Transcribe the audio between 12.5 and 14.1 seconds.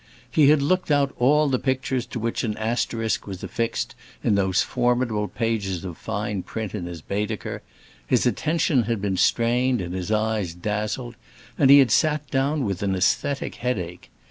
with an æsthetic headache.